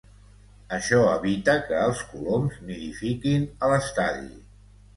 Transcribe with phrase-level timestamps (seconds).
[0.77, 4.29] Això evita que els coloms nidifiquin a l'estadi.